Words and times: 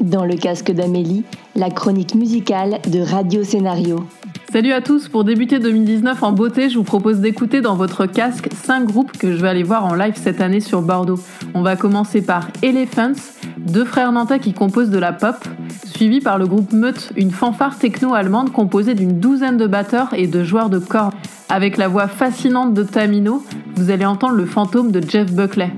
Dans 0.00 0.24
le 0.24 0.36
casque 0.36 0.72
d'Amélie, 0.72 1.24
la 1.54 1.70
chronique 1.70 2.14
musicale 2.14 2.80
de 2.90 3.00
Radio 3.00 3.44
Scénario. 3.44 4.04
Salut 4.52 4.72
à 4.72 4.82
tous, 4.82 5.08
pour 5.08 5.24
débuter 5.24 5.58
2019 5.58 6.22
en 6.22 6.32
beauté, 6.32 6.68
je 6.68 6.76
vous 6.76 6.84
propose 6.84 7.20
d'écouter 7.20 7.62
dans 7.62 7.74
votre 7.74 8.04
casque 8.04 8.48
5 8.52 8.84
groupes 8.84 9.12
que 9.16 9.32
je 9.32 9.40
vais 9.40 9.48
aller 9.48 9.62
voir 9.62 9.86
en 9.86 9.94
live 9.94 10.12
cette 10.16 10.42
année 10.42 10.60
sur 10.60 10.82
Bordeaux. 10.82 11.18
On 11.54 11.62
va 11.62 11.74
commencer 11.76 12.20
par 12.20 12.48
Elephants, 12.62 13.12
deux 13.56 13.86
frères 13.86 14.12
nantais 14.12 14.40
qui 14.40 14.52
composent 14.52 14.90
de 14.90 14.98
la 14.98 15.14
pop, 15.14 15.36
suivi 15.86 16.20
par 16.20 16.36
le 16.36 16.46
groupe 16.46 16.72
Meute, 16.72 17.12
une 17.16 17.30
fanfare 17.30 17.78
techno-allemande 17.78 18.52
composée 18.52 18.94
d'une 18.94 19.20
douzaine 19.20 19.56
de 19.56 19.66
batteurs 19.66 20.12
et 20.12 20.26
de 20.26 20.44
joueurs 20.44 20.68
de 20.68 20.78
cordes. 20.78 21.14
Avec 21.48 21.78
la 21.78 21.88
voix 21.88 22.08
fascinante 22.08 22.74
de 22.74 22.82
Tamino, 22.82 23.42
vous 23.76 23.90
allez 23.90 24.04
entendre 24.04 24.34
le 24.34 24.44
fantôme 24.44 24.90
de 24.92 25.00
Jeff 25.00 25.32
Buckley. 25.32 25.70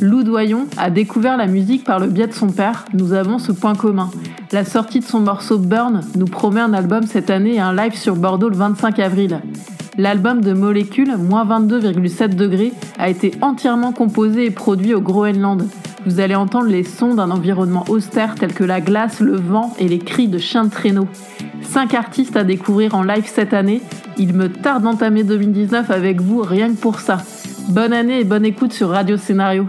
Lou 0.00 0.22
Doyon 0.22 0.66
a 0.78 0.88
découvert 0.88 1.36
la 1.36 1.46
musique 1.46 1.84
par 1.84 2.00
le 2.00 2.06
biais 2.06 2.26
de 2.26 2.32
son 2.32 2.48
père. 2.48 2.86
Nous 2.94 3.12
avons 3.12 3.38
ce 3.38 3.52
point 3.52 3.74
commun. 3.74 4.10
La 4.50 4.64
sortie 4.64 5.00
de 5.00 5.04
son 5.04 5.20
morceau 5.20 5.58
Burn 5.58 6.00
nous 6.16 6.24
promet 6.24 6.60
un 6.60 6.72
album 6.72 7.02
cette 7.02 7.28
année 7.28 7.56
et 7.56 7.60
un 7.60 7.74
live 7.74 7.94
sur 7.94 8.16
Bordeaux 8.16 8.48
le 8.48 8.56
25 8.56 8.98
avril. 8.98 9.40
L'album 9.98 10.40
de 10.40 10.54
Molécule, 10.54 11.16
moins 11.18 11.44
22,7 11.44 12.34
degrés, 12.34 12.72
a 12.98 13.10
été 13.10 13.32
entièrement 13.42 13.92
composé 13.92 14.46
et 14.46 14.50
produit 14.50 14.94
au 14.94 15.02
Groenland. 15.02 15.68
Vous 16.06 16.20
allez 16.20 16.34
entendre 16.34 16.68
les 16.68 16.84
sons 16.84 17.14
d'un 17.14 17.30
environnement 17.30 17.84
austère 17.88 18.36
tel 18.36 18.54
que 18.54 18.64
la 18.64 18.80
glace, 18.80 19.20
le 19.20 19.36
vent 19.36 19.74
et 19.78 19.86
les 19.86 19.98
cris 19.98 20.28
de 20.28 20.38
chiens 20.38 20.64
de 20.64 20.70
traîneau. 20.70 21.08
Cinq 21.60 21.92
artistes 21.92 22.36
à 22.36 22.44
découvrir 22.44 22.94
en 22.94 23.02
live 23.02 23.26
cette 23.26 23.52
année. 23.52 23.82
Il 24.16 24.32
me 24.32 24.50
tarde 24.50 24.84
d'entamer 24.84 25.24
2019 25.24 25.90
avec 25.90 26.22
vous 26.22 26.40
rien 26.40 26.70
que 26.70 26.80
pour 26.80 27.00
ça. 27.00 27.18
Bonne 27.68 27.92
année 27.92 28.20
et 28.20 28.24
bonne 28.24 28.46
écoute 28.46 28.72
sur 28.72 28.88
Radio 28.88 29.18
Scénario. 29.18 29.68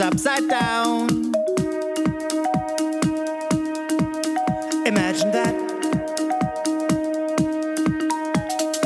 upside 0.00 0.48
down. 0.48 1.08
Imagine 4.86 5.30
that. 5.32 5.54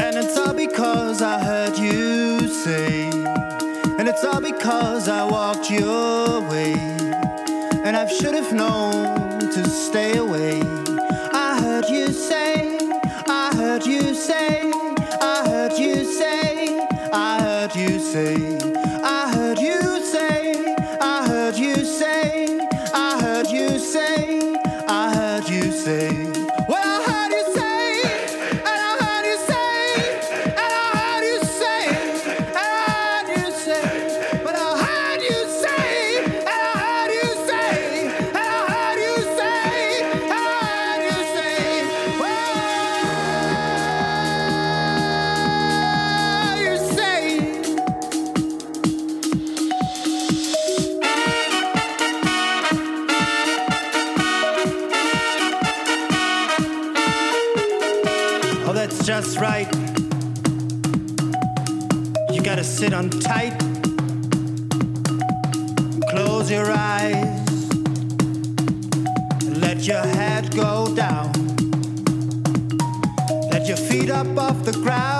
And 0.01 0.17
it's 0.17 0.37
all 0.37 0.55
because 0.55 1.23
I 1.23 1.39
heard 1.39 1.79
you 1.79 2.49
say, 2.49 3.11
and 3.99 4.09
it's 4.09 4.25
all 4.25 4.41
because 4.41 5.09
I 5.09 5.25
walked 5.25 5.71
your 5.71 6.41
way, 6.51 6.73
and 7.85 7.97
I 7.97 8.07
should 8.07 8.35
have 8.35 8.53
known 8.53 9.39
to 9.39 9.69
stay 9.69 10.17
away. 10.17 10.61
I 11.33 11.61
heard 11.61 11.89
you 11.89 12.09
say, 12.09 12.79
I 13.27 13.53
heard 13.55 13.87
you 13.87 14.15
say, 14.15 14.71
I 15.21 15.45
heard 15.47 15.79
you 15.79 16.05
say, 16.05 16.81
I 17.13 17.41
heard 17.41 17.75
you 17.77 17.99
say, 18.01 18.35
I 19.03 19.33
heard 19.33 19.59
you 19.59 19.84
Just 59.05 59.39
right. 59.39 59.71
You 62.33 62.41
gotta 62.41 62.65
sit 62.65 62.95
on 62.95 63.11
tight. 63.11 63.53
Close 66.09 66.51
your 66.51 66.71
eyes. 66.71 67.69
Let 69.61 69.87
your 69.87 70.01
head 70.01 70.57
go 70.57 70.95
down. 70.97 71.33
Let 73.51 73.69
your 73.69 73.77
feet 73.77 74.09
up 74.09 74.39
off 74.39 74.65
the 74.65 74.73
ground. 74.73 75.14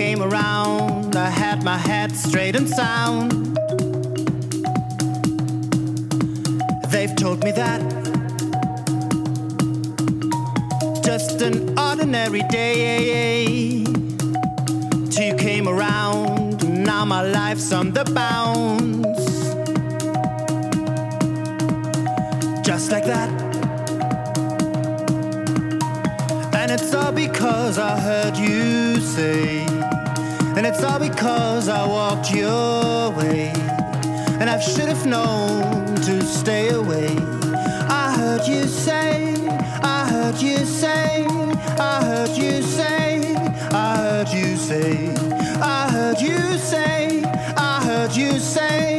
Came 0.00 0.22
around, 0.22 1.14
I 1.14 1.28
had 1.28 1.62
my 1.62 1.76
head 1.76 2.16
straight 2.16 2.56
and 2.56 2.66
sound. 2.66 3.32
They've 6.90 7.14
told 7.14 7.44
me 7.44 7.52
that. 7.52 7.82
Just 11.04 11.42
an 11.42 11.78
ordinary 11.78 12.40
day. 12.48 13.84
Till 15.10 15.26
you 15.32 15.36
came 15.36 15.68
around, 15.68 16.66
now 16.82 17.04
my 17.04 17.20
life's 17.20 17.70
on 17.70 17.92
the 17.92 18.04
bounce. 18.20 19.28
Just 22.66 22.90
like 22.90 23.04
that. 23.04 23.30
And 26.54 26.70
it's 26.70 26.94
all 26.94 27.12
because 27.12 27.76
I 27.78 28.00
heard 28.00 28.38
you 28.38 28.98
say. 28.98 29.79
It's 30.72 30.84
all 30.84 31.00
because 31.00 31.68
I 31.68 31.84
walked 31.84 32.30
your 32.30 33.10
way. 33.10 33.50
And 34.38 34.48
I 34.48 34.60
should 34.60 34.86
have 34.86 35.04
known 35.04 35.96
to 35.96 36.22
stay 36.22 36.68
away. 36.68 37.08
I 37.90 38.14
heard 38.16 38.46
you 38.46 38.62
say, 38.68 39.34
I 39.82 40.08
heard 40.08 40.40
you 40.40 40.58
say, 40.58 41.26
I 41.26 42.04
heard 42.04 42.36
you 42.38 42.62
say, 42.62 43.34
I 43.72 43.98
heard 43.98 44.28
you 44.28 44.56
say, 44.56 45.12
I 45.60 45.90
heard 45.90 46.20
you 46.20 46.38
say, 46.58 47.24
I 47.56 47.84
heard 47.84 48.14
you 48.14 48.38
say, 48.38 48.89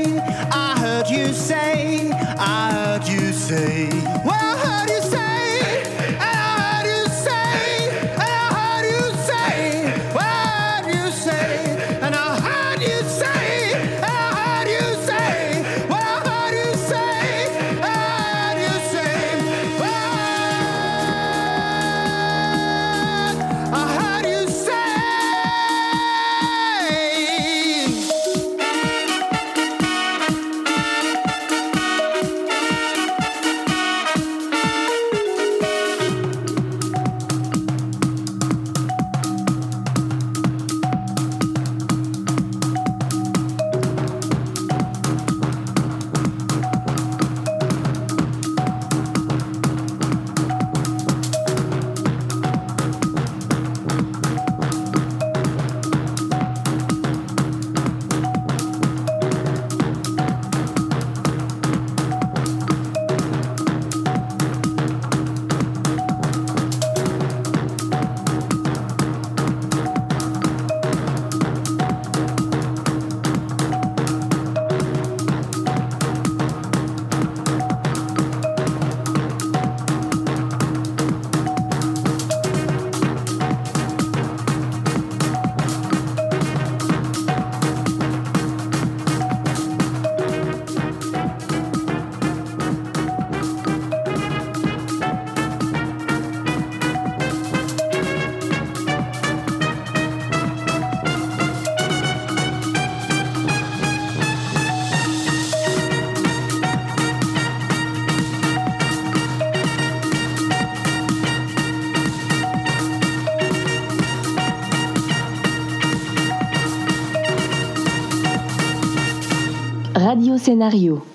Scénario. 120.41 121.10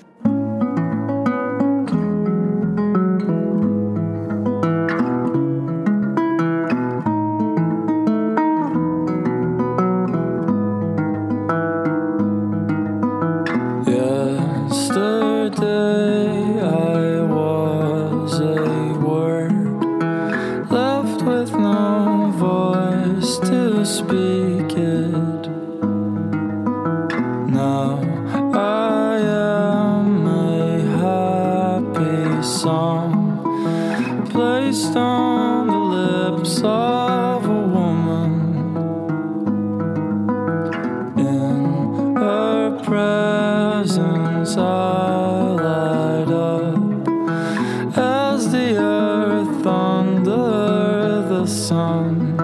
Sun. 51.47 52.35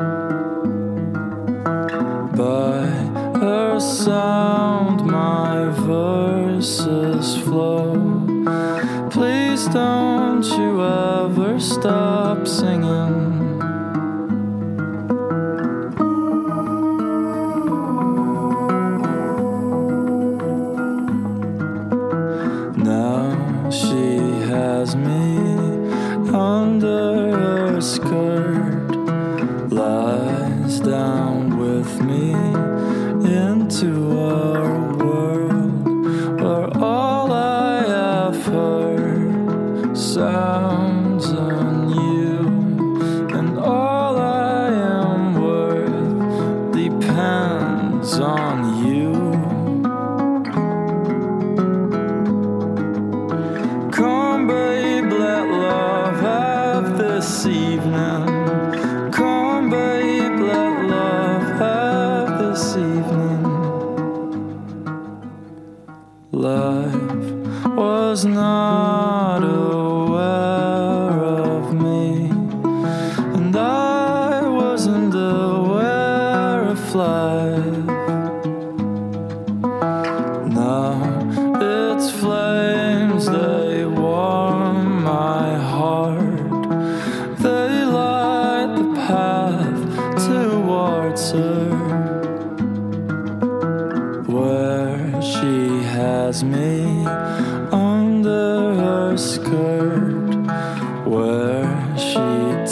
By 2.35 2.87
her 3.39 3.79
sound, 3.79 5.05
my 5.05 5.69
verses 5.85 7.37
flow. 7.37 7.93
Please 9.11 9.67
don't 9.67 10.45
you 10.45 10.81
ever 10.83 11.59
stop 11.59 12.47
singing. 12.47 13.22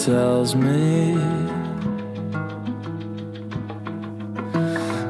Tells 0.06 0.56
me 0.56 1.14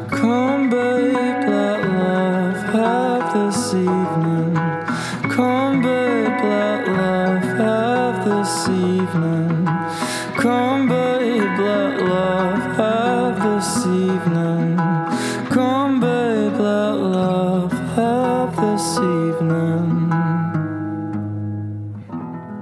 Come, 0.10 0.70
babe, 0.70 1.48
let 1.48 1.80
love 1.88 2.58
have 2.76 3.34
this 3.34 3.74
evening. 3.74 4.54
Come, 5.32 5.82
babe, 5.82 6.44
let 6.44 6.88
love 6.90 7.44
have 7.58 8.26
this 8.26 8.68
evening. 8.68 9.66
Come, 10.36 10.90
babe, 10.90 11.60
let 11.60 12.02
love 12.02 12.76
have 12.76 13.36
this 13.42 13.86
evening. 13.86 14.78
Come, 15.50 16.02
babe, 16.02 16.60
let 16.60 16.96
love 16.98 17.72
have 17.96 18.56
this 18.58 18.98
evening. 18.98 20.10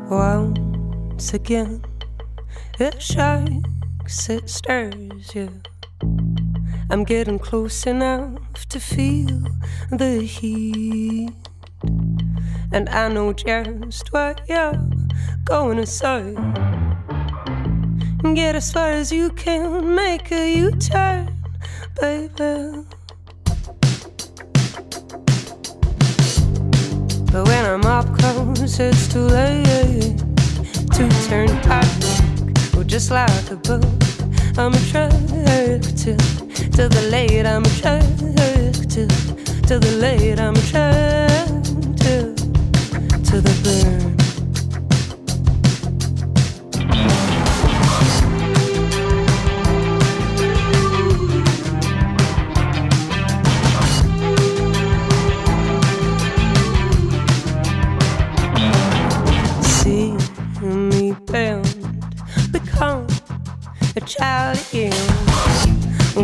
Once 0.09 1.33
again, 1.33 1.78
it 2.81 3.01
shakes, 3.01 4.29
it 4.29 4.49
stirs 4.49 5.35
you. 5.35 5.61
I'm 6.89 7.03
getting 7.03 7.37
close 7.37 7.85
enough 7.85 8.67
to 8.69 8.79
feel 8.79 9.43
the 9.91 10.21
heat. 10.21 11.31
And 12.71 12.87
I 12.89 13.09
know 13.09 13.33
just 13.33 14.13
what 14.13 14.41
you're 14.47 14.79
going 15.45 15.77
to 15.77 15.85
say. 15.85 16.35
Get 18.33 18.55
as 18.55 18.71
far 18.71 18.91
as 18.91 19.11
you 19.11 19.31
can, 19.31 19.95
make 19.95 20.31
a 20.31 20.55
U 20.55 20.71
turn, 20.71 21.35
baby. 21.99 22.85
But 27.31 27.47
when 27.47 27.65
I'm 27.65 27.85
up 27.85 28.07
close, 28.17 28.79
it's 28.79 29.11
too 29.11 29.27
late 29.27 30.17
to 30.93 31.09
turn 31.27 31.47
back. 31.63 32.18
Just 32.89 33.11
like 33.11 33.51
a 33.51 33.55
book, 33.55 33.83
I'm 34.57 34.73
attracted 34.73 35.83
to 35.99 36.87
the 36.87 37.07
late. 37.11 37.45
I'm 37.45 37.63
attracted 37.63 38.73
to 39.67 39.77
the 39.77 39.91
late. 40.01 40.39
I'm 40.39 40.55
attracted 40.55 42.35
to 43.25 43.41
the 43.41 43.53
burn. 43.63 44.08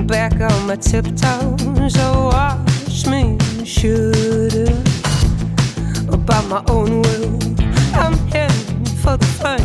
Back 0.07 0.39
on 0.39 0.67
my 0.67 0.75
tiptoes, 0.75 1.95
oh, 1.97 2.29
watch 2.31 3.07
me 3.07 3.39
shoot 3.65 4.13
oh, 4.13 4.83
About 6.13 6.45
my 6.47 6.63
own 6.67 7.01
will, 7.01 7.39
I'm 7.95 8.13
heading 8.29 8.85
for 9.01 9.17
the 9.17 9.25
fun. 9.25 9.63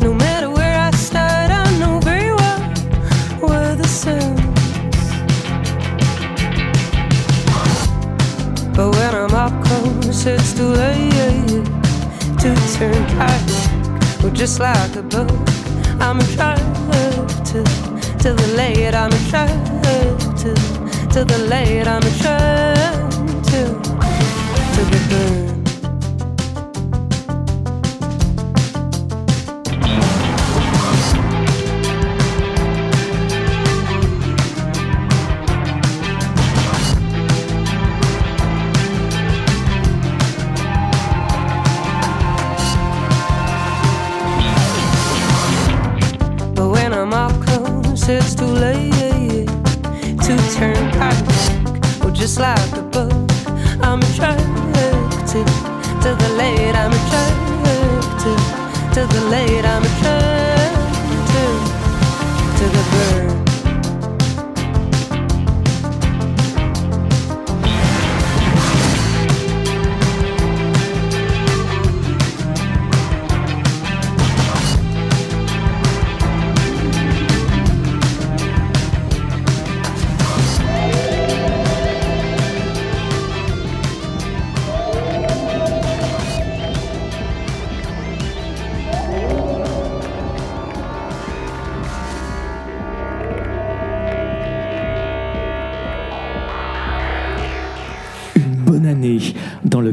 No 0.00 0.12
matter 0.12 0.50
where 0.50 0.78
I 0.78 0.90
start, 0.90 1.50
I 1.50 1.64
know 1.78 2.00
very 2.00 2.34
well 2.34 2.60
where 3.48 3.74
the 3.76 3.88
sun. 3.88 4.36
But 8.74 8.90
when 8.94 9.14
I'm 9.14 9.34
up 9.34 9.64
close, 9.64 10.26
it's 10.26 10.52
too 10.52 10.68
late 10.68 11.64
to 12.40 12.54
turn 12.74 13.06
back. 13.16 13.40
Well, 14.22 14.32
just 14.34 14.60
like 14.60 14.96
a 14.96 15.02
book, 15.02 15.30
I'm 15.98 16.20
attracted 16.20 17.46
to 17.46 17.91
the 18.30 18.54
late. 18.56 18.94
I'm 18.94 19.12
attracted 19.12 20.36
to 21.12 21.24
the 21.24 21.38
late. 21.48 21.86
I'm 21.86 22.02
attracted 22.02 23.84
to 24.74 24.80
the 24.90 25.06
burn. 25.10 25.51
It's 48.12 48.34
too 48.34 48.44
late 48.44 49.46
to 50.26 50.36
turn 50.54 50.90
back. 50.92 51.24
Well, 52.00 52.12
just 52.12 52.38
like 52.38 52.72
a 52.76 52.82
book, 52.82 53.12
I'm 53.82 54.00
attracted 54.02 54.44
to 56.02 56.10
the 56.22 56.28
late. 56.36 56.74
I'm 56.74 56.92
attracted 56.92 58.12
to 58.94 59.00
the 59.14 59.20
late. 59.30 59.64
I'm 59.64 59.82
attracted 59.82 60.72
to 62.58 62.64
the 62.74 62.82
burn. 62.90 63.11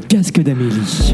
Casque 0.10 0.42
d'Amélie. 0.42 1.14